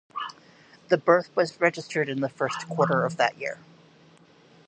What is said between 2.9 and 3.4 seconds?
of that